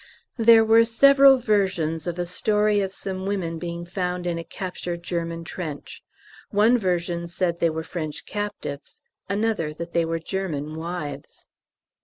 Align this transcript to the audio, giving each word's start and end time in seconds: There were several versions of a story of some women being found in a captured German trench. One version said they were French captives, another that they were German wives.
There 0.39 0.65
were 0.65 0.83
several 0.83 1.37
versions 1.37 2.07
of 2.07 2.17
a 2.17 2.25
story 2.25 2.81
of 2.81 2.91
some 2.91 3.27
women 3.27 3.59
being 3.59 3.85
found 3.85 4.25
in 4.25 4.39
a 4.39 4.43
captured 4.43 5.03
German 5.03 5.43
trench. 5.43 6.01
One 6.49 6.75
version 6.79 7.27
said 7.27 7.59
they 7.59 7.69
were 7.69 7.83
French 7.83 8.25
captives, 8.25 8.99
another 9.29 9.71
that 9.73 9.93
they 9.93 10.03
were 10.05 10.17
German 10.17 10.75
wives. 10.75 11.45